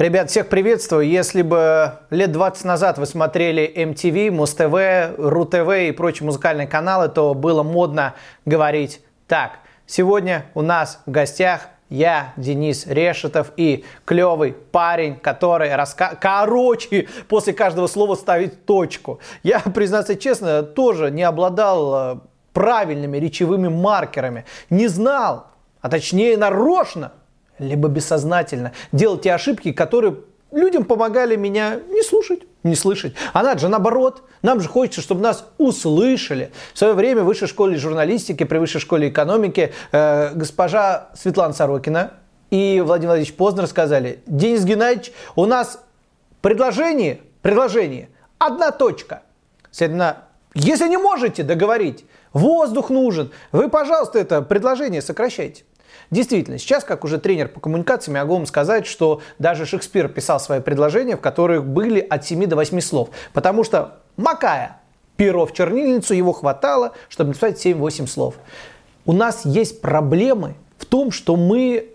[0.00, 1.06] Ребят, всех приветствую.
[1.06, 7.34] Если бы лет 20 назад вы смотрели MTV, Муз-ТВ, РУ-ТВ и прочие музыкальные каналы, то
[7.34, 8.14] было модно
[8.46, 9.58] говорить так.
[9.84, 16.16] Сегодня у нас в гостях я, Денис Решетов и клевый парень, который раска...
[16.18, 19.20] Короче, после каждого слова ставить точку.
[19.42, 22.20] Я, признаться честно, тоже не обладал э,
[22.54, 24.46] правильными речевыми маркерами.
[24.70, 25.48] Не знал,
[25.82, 27.12] а точнее нарочно
[27.60, 30.16] либо бессознательно делал те ошибки, которые
[30.50, 33.14] людям помогали меня не слушать, не слышать.
[33.32, 34.22] А надо же наоборот.
[34.42, 36.50] Нам же хочется, чтобы нас услышали.
[36.74, 42.14] В свое время в высшей школе журналистики, при высшей школе экономики э, госпожа Светлана Сорокина
[42.50, 45.80] и Владимир Владимирович Познер сказали, Денис Геннадьевич, у нас
[46.40, 49.22] предложение, предложение, одна точка.
[49.70, 55.64] Следовательно, если не можете договорить, воздух нужен, вы, пожалуйста, это предложение сокращайте.
[56.10, 60.40] Действительно, сейчас, как уже тренер по коммуникациям, я могу вам сказать, что даже Шекспир писал
[60.40, 63.10] свои предложения, в которых были от 7 до 8 слов.
[63.32, 64.80] Потому что макая
[65.16, 68.36] перо в чернильницу, его хватало, чтобы написать 7-8 слов.
[69.04, 71.90] У нас есть проблемы в том, что мы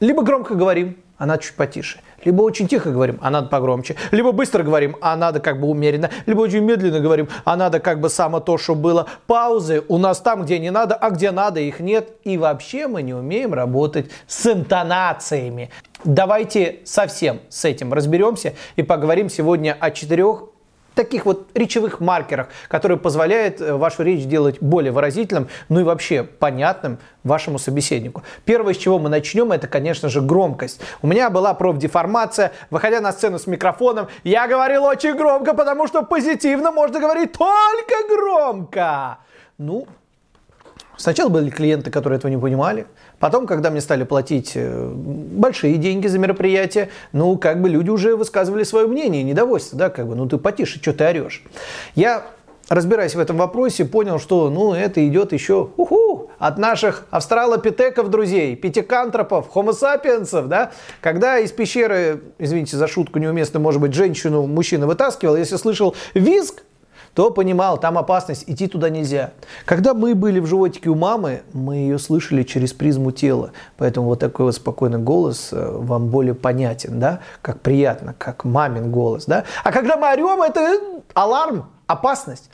[0.00, 2.00] либо громко говорим, а надо чуть потише.
[2.24, 3.96] Либо очень тихо говорим, а надо погромче.
[4.10, 6.10] Либо быстро говорим, а надо как бы умеренно.
[6.26, 9.06] Либо очень медленно говорим, а надо как бы само то, что было.
[9.26, 12.10] Паузы у нас там, где не надо, а где надо, их нет.
[12.24, 15.70] И вообще мы не умеем работать с интонациями.
[16.04, 20.44] Давайте совсем с этим разберемся и поговорим сегодня о четырех
[20.98, 26.24] таких вот речевых маркерах, которые позволяют э, вашу речь делать более выразительным, ну и вообще
[26.24, 28.24] понятным вашему собеседнику.
[28.44, 30.80] Первое, с чего мы начнем, это, конечно же, громкость.
[31.00, 32.50] У меня была профдеформация.
[32.70, 37.94] Выходя на сцену с микрофоном, я говорил очень громко, потому что позитивно можно говорить только
[38.08, 39.18] громко.
[39.56, 39.86] Ну,
[40.98, 42.86] Сначала были клиенты, которые этого не понимали.
[43.20, 48.16] Потом, когда мне стали платить э, большие деньги за мероприятие, ну, как бы люди уже
[48.16, 51.44] высказывали свое мнение, недовольство, да, как бы, ну, ты потише, что ты орешь.
[51.94, 52.24] Я
[52.68, 58.56] разбираясь в этом вопросе, понял, что ну, это идет еще уху, от наших австралопитеков, друзей,
[58.56, 65.36] пятикантропов, хомосапиенсов, да, когда из пещеры, извините за шутку неуместно, может быть, женщину мужчина вытаскивал,
[65.36, 66.62] если слышал визг,
[67.14, 69.32] то понимал, там опасность, идти туда нельзя.
[69.64, 73.52] Когда мы были в животике у мамы, мы ее слышали через призму тела.
[73.76, 78.90] Поэтому вот такой вот спокойный голос э, вам более понятен, да, как приятно, как мамин
[78.90, 79.44] голос, да.
[79.64, 80.80] А когда мы орем, это
[81.14, 82.50] аларм, опасность.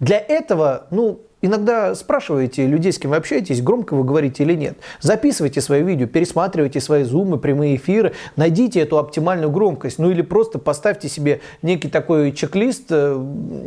[0.00, 4.78] Для этого, ну, Иногда спрашиваете людей, с кем вы общаетесь, громко вы говорите или нет.
[5.02, 9.98] Записывайте свои видео, пересматривайте свои зумы, прямые эфиры, найдите эту оптимальную громкость.
[9.98, 13.14] Ну или просто поставьте себе некий такой чек-лист, э,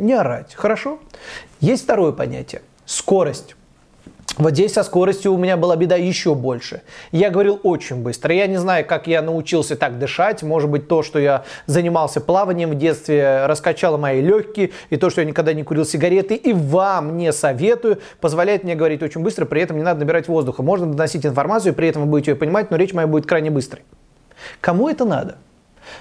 [0.00, 0.56] не орать.
[0.56, 0.98] Хорошо?
[1.60, 3.54] Есть второе понятие– скорость.
[4.38, 6.82] Вот здесь со скоростью у меня была беда еще больше.
[7.10, 8.32] Я говорил очень быстро.
[8.32, 10.44] Я не знаю, как я научился так дышать.
[10.44, 14.70] Может быть, то, что я занимался плаванием в детстве, раскачало мои легкие.
[14.90, 16.36] И то, что я никогда не курил сигареты.
[16.36, 17.98] И вам не советую.
[18.20, 19.44] Позволяет мне говорить очень быстро.
[19.44, 20.62] При этом не надо набирать воздуха.
[20.62, 23.82] Можно доносить информацию, при этом вы будете ее понимать, но речь моя будет крайне быстрой.
[24.60, 25.38] Кому это надо?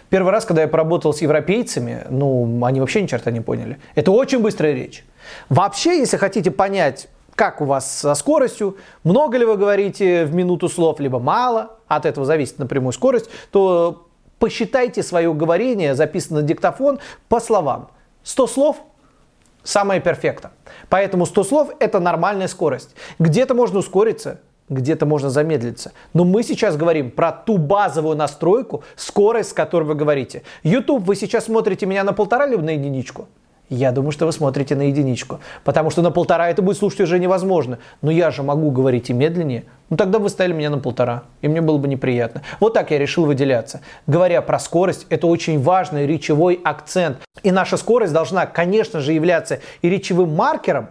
[0.10, 3.80] Первый раз, когда я поработал с европейцами, ну, они вообще ни черта не поняли.
[3.96, 5.04] Это очень быстрая речь.
[5.50, 10.68] Вообще, если хотите понять, как у вас со скоростью, много ли вы говорите в минуту
[10.70, 14.08] слов, либо мало, от этого зависит напрямую скорость, то
[14.40, 17.00] посчитайте свое говорение, записанное на диктофон,
[17.30, 17.92] по словам.
[18.24, 18.78] 100 слов–
[19.64, 20.50] самое перфекто.
[20.90, 22.96] Поэтому 100 слов– это нормальная скорость.
[23.20, 25.92] Где-то можно ускориться, где-то можно замедлиться.
[26.14, 30.42] Но мы сейчас говорим про ту базовую настройку, скорость, с которой вы говорите.
[30.64, 33.28] YouTube, вы сейчас смотрите меня на полтора либо на единичку?
[33.70, 37.20] Я думаю, что вы смотрите на единичку, потому что на полтора это будет слушать уже
[37.20, 37.80] невозможно.
[38.02, 39.66] Но я же могу говорить и медленнее.
[39.90, 42.44] Ну тогда вы ставили меня на полтора, и мне было бы неприятно.
[42.62, 43.82] Вот так я решил выделяться.
[44.06, 47.18] Говоря про скорость, это очень важный речевой акцент.
[47.44, 50.90] И наша скорость должна, конечно же, являться и речевым маркером,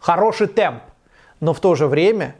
[0.00, 0.82] хороший темп,
[1.38, 2.34] но в то же время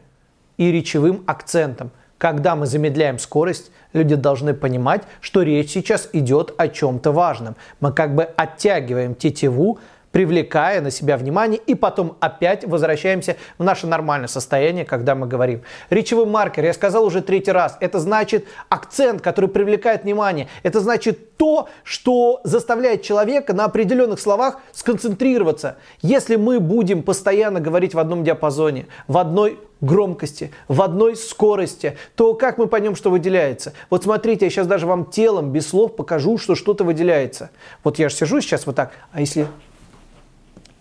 [0.57, 6.67] и речевым акцентом– когда мы замедляем скорость, люди должны понимать, что речь сейчас идет о
[6.67, 7.55] чем-то важном.
[7.79, 9.79] Мы как бы оттягиваем тетиву,
[10.11, 15.61] привлекая на себя внимание, и потом опять возвращаемся в наше нормальное состояние, когда мы говорим.
[15.89, 20.47] Речевой маркер, я сказал уже третий раз, это значит акцент, который привлекает внимание.
[20.63, 25.77] Это значит то, что заставляет человека на определенных словах сконцентрироваться.
[26.01, 32.35] Если мы будем постоянно говорить в одном диапазоне, в одной громкости, в одной скорости, то
[32.35, 33.73] как мы поймем, что выделяется?
[33.89, 37.49] Вот смотрите, я сейчас даже вам телом, без слов покажу, что что-то выделяется.
[37.83, 39.47] Вот я же сижу сейчас вот так, а если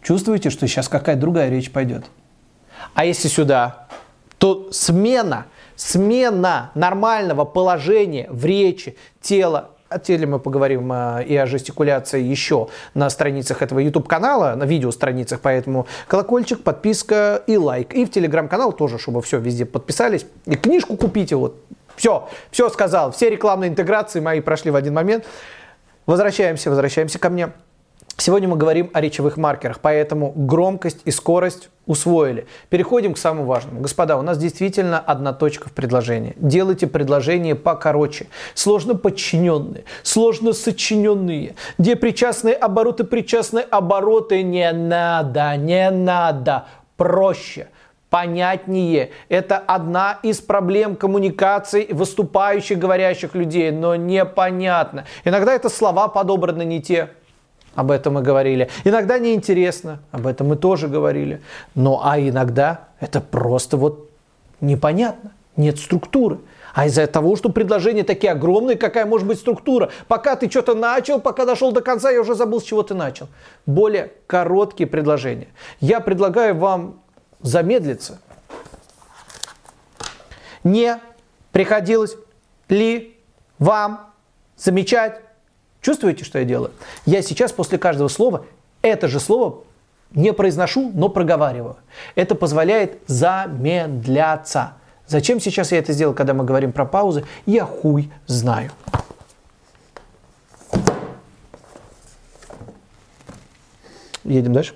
[0.02, 2.04] чувствуете, что сейчас какая-то другая речь пойдет?
[2.94, 3.88] А если сюда,
[4.38, 11.46] то смена, смена нормального положения в речи, тела, о теле мы поговорим э, и о
[11.46, 17.92] жестикуляции еще на страницах этого YouTube-канала, на видео-страницах, поэтому колокольчик, подписка и лайк.
[17.92, 20.26] И в Telegram-канал тоже, чтобы все везде подписались.
[20.46, 21.56] И книжку купите, вот.
[21.96, 23.10] Все, все сказал.
[23.12, 25.24] Все рекламные интеграции мои прошли в один момент.
[26.06, 27.50] Возвращаемся, возвращаемся ко мне.
[28.16, 32.46] Сегодня мы говорим о речевых маркерах, поэтому громкость и скорость усвоили.
[32.68, 33.80] Переходим к самому важному.
[33.80, 36.34] Господа, у нас действительно одна точка в предложении.
[36.36, 38.26] Делайте предложения покороче.
[38.54, 46.66] Сложно подчиненные, сложно сочиненные, где причастные обороты, причастные обороты не надо, не надо.
[46.96, 47.68] Проще
[48.10, 49.10] понятнее.
[49.28, 55.06] Это одна из проблем коммуникации выступающих, говорящих людей, но непонятно.
[55.24, 57.10] Иногда это слова подобраны не те,
[57.74, 58.68] об этом мы говорили.
[58.84, 61.40] Иногда неинтересно, об этом мы тоже говорили.
[61.74, 64.10] Но а иногда это просто вот
[64.60, 66.38] непонятно, нет структуры.
[66.72, 69.90] А из-за того, что предложения такие огромные, какая может быть структура?
[70.06, 73.28] Пока ты что-то начал, пока дошел до конца, я уже забыл, с чего ты начал.
[73.66, 75.48] Более короткие предложения.
[75.80, 77.00] Я предлагаю вам
[77.40, 78.20] замедлиться.
[80.62, 81.00] Не
[81.52, 82.16] приходилось
[82.68, 83.16] ли
[83.58, 84.12] вам
[84.56, 85.20] замечать
[85.80, 86.72] Чувствуете, что я делаю?
[87.06, 88.44] Я сейчас после каждого слова
[88.82, 89.64] это же слово
[90.12, 91.76] не произношу, но проговариваю.
[92.14, 94.74] Это позволяет замедляться.
[95.06, 97.24] Зачем сейчас я это сделал, когда мы говорим про паузы?
[97.46, 98.70] Я хуй знаю.
[104.24, 104.74] Едем дальше.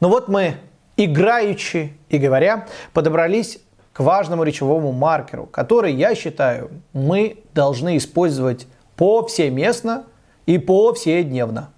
[0.00, 0.56] Ну вот мы,
[0.96, 3.58] играючи и говоря, подобрались
[3.92, 10.04] к важному речевому маркеру, который, я считаю, мы должны использовать повсеместно
[10.46, 11.70] и повседневно.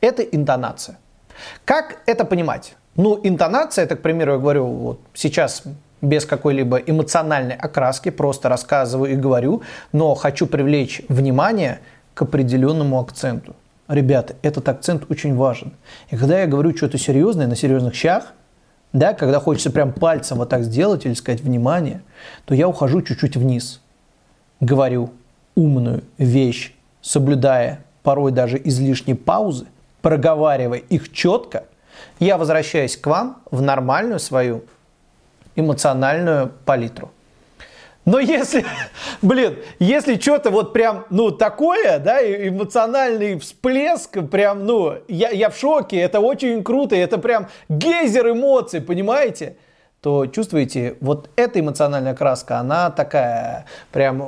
[0.00, 0.98] Это интонация.
[1.64, 2.76] Как это понимать?
[2.96, 5.64] Ну, интонация, это, к примеру, я говорю, вот сейчас
[6.02, 9.62] без какой-либо эмоциональной окраски, просто рассказываю и говорю,
[9.92, 11.80] но хочу привлечь внимание
[12.14, 13.54] к определенному акценту.
[13.88, 15.72] Ребята, этот акцент очень важен.
[16.10, 18.32] И когда я говорю что-то серьезное на серьезных щах,
[18.92, 22.02] да, когда хочется прям пальцем вот так сделать или сказать внимание,
[22.44, 23.80] то я ухожу чуть-чуть вниз.
[24.60, 25.10] Говорю
[25.54, 29.66] умную вещь, соблюдая порой даже излишние паузы,
[30.00, 31.64] проговаривая их четко,
[32.18, 34.64] я возвращаюсь к вам в нормальную свою
[35.56, 37.10] эмоциональную палитру.
[38.04, 38.64] Но если,
[39.22, 45.56] блин, если что-то вот прям, ну, такое, да, эмоциональный всплеск, прям, ну, я, я в
[45.56, 49.56] шоке, это очень круто, это прям гейзер эмоций, понимаете?
[50.02, 54.18] То чувствуете, вот эта эмоциональная краска, она такая прям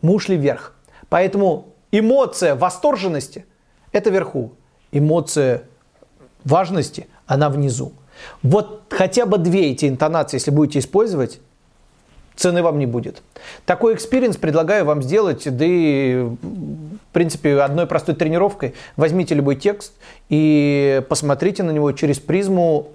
[0.00, 0.72] мушли вверх.
[1.10, 3.44] Поэтому эмоция восторженности–
[3.92, 4.52] это вверху.
[4.90, 5.64] Эмоция
[6.44, 7.92] важности– она внизу.
[8.42, 11.40] Вот хотя бы две эти интонации, если будете использовать,
[12.36, 13.22] цены вам не будет.
[13.66, 18.74] Такой experience предлагаю вам сделать, да и, в принципе, одной простой тренировкой.
[18.96, 19.92] Возьмите любой текст
[20.30, 22.92] и посмотрите на него через призму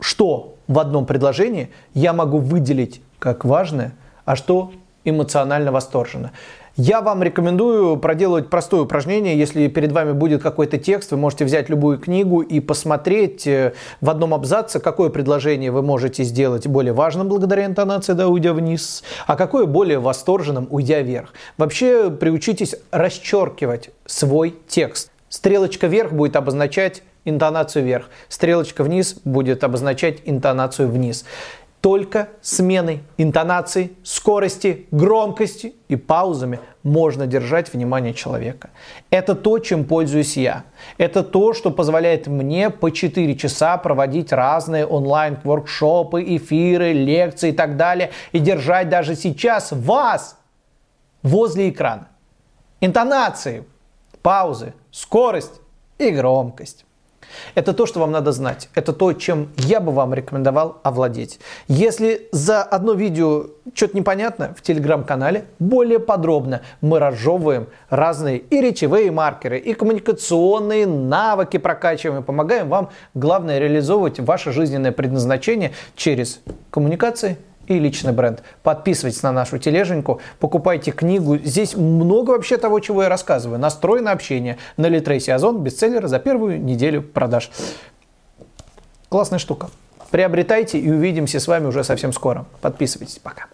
[0.00, 3.92] что в одном предложении я могу выделить как важное,
[4.24, 4.72] а что
[5.04, 6.32] эмоционально восторженно.
[6.76, 9.38] Я вам рекомендую проделать простое упражнение.
[9.38, 14.10] Если перед вами будет какой-то текст, вы можете взять любую книгу и посмотреть э, в
[14.10, 19.36] одном абзаце, какое предложение вы можете сделать более важным благодаря интонации, да, уйдя вниз, а
[19.36, 21.32] какое более восторженным, уйдя вверх.
[21.58, 25.12] Вообще приучитесь расчеркивать свой текст.
[25.28, 28.10] Стрелочка вверх будет обозначать интонацию вверх.
[28.28, 31.24] Стрелочка вниз будет обозначать интонацию вниз.
[31.80, 38.70] Только сменой интонации, скорости, громкости и паузами можно держать внимание человека.
[39.10, 40.64] Это то, чем пользуюсь я.
[40.96, 47.76] Это то, что позволяет мне по 4 часа проводить разные онлайн-воркшопы, эфиры, лекции и так
[47.76, 48.12] далее.
[48.32, 50.38] И держать даже сейчас вас
[51.22, 52.08] возле экрана.
[52.80, 53.64] Интонации,
[54.22, 55.60] паузы, скорость
[55.98, 56.86] и громкость.
[57.54, 58.68] Это то, что вам надо знать.
[58.74, 61.40] Это то, чем я бы вам рекомендовал овладеть.
[61.68, 69.10] Если за одно видео что-то непонятно, в телеграм-канале более подробно мы разжевываем разные и речевые
[69.10, 77.38] маркеры, и коммуникационные навыки прокачиваем, и помогаем вам, главное, реализовывать ваше жизненное предназначение через коммуникации,
[77.66, 78.42] и личный бренд.
[78.62, 81.38] Подписывайтесь на нашу тележеньку, покупайте книгу.
[81.38, 83.58] Здесь много вообще того, чего я рассказываю.
[83.58, 87.50] Настрой на общение на Литрейсе Озон, бестселлер за первую неделю продаж.
[89.08, 89.68] Классная штука.
[90.10, 92.46] Приобретайте и увидимся с вами уже совсем скоро.
[92.60, 93.18] Подписывайтесь.
[93.18, 93.46] Пока.